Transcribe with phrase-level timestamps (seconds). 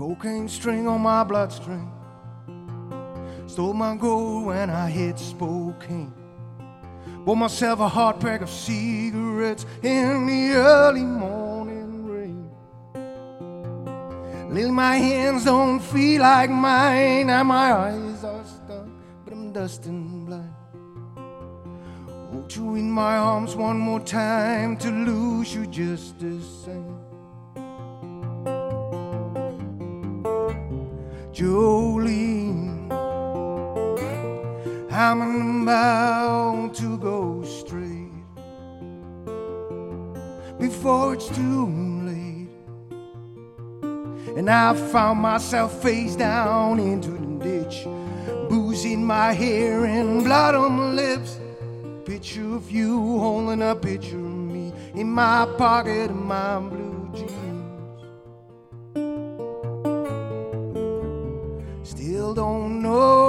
[0.00, 1.92] cocaine string on my bloodstream.
[3.46, 6.14] Stole my gold when I hit Spokane.
[7.26, 12.50] Bought myself a hot pack of cigarettes in the early morning rain.
[14.48, 18.88] Little my hands don't feel like mine, and my eyes are stuck,
[19.22, 20.54] but I'm dusting blind.
[22.30, 27.09] Hold you in my arms one more time to lose you just the same.
[31.32, 32.90] Jolene,
[34.90, 38.10] I'm about to go straight
[40.58, 41.66] before it's too
[42.02, 42.48] late.
[44.36, 47.84] And I found myself face down into the ditch,
[48.48, 51.38] booze in my hair and blood on my lips.
[52.04, 57.39] Picture of you holding a picture of me in my pocket of my blue jeans.
[62.34, 63.19] Don't know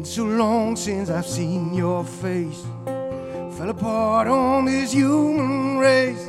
[0.00, 2.64] Been so long since I've seen your face.
[2.86, 6.26] Fell apart on this human race.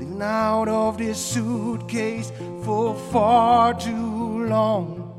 [0.00, 2.32] Living out of this suitcase
[2.64, 5.14] for far too long.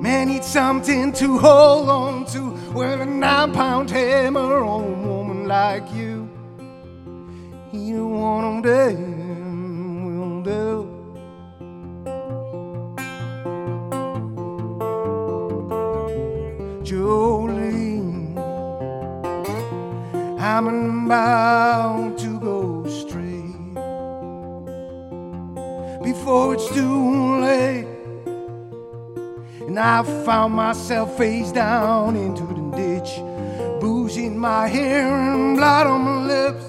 [0.00, 2.56] Man needs something to hold on to.
[2.72, 6.26] Well, a nine pound hammer on a woman like you.
[7.70, 9.27] Either one of them will
[16.88, 18.34] Jolene,
[20.40, 23.74] I'm about to go straight
[26.02, 27.84] before it's too late.
[29.66, 33.18] And I found myself face down into the ditch,
[34.16, 36.64] in my hair and blood on my lips.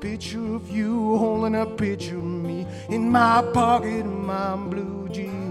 [0.00, 5.41] Picture of you holding a picture of me in my pocket my blue jeans.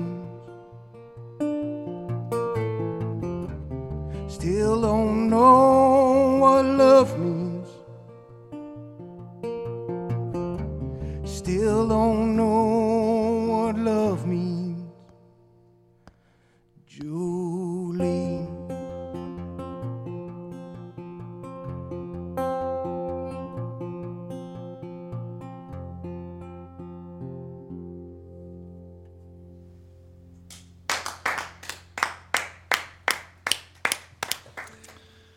[4.41, 7.67] Still don't know what love means.
[11.29, 14.89] Still don't know what love means.
[16.89, 17.50] Jolene.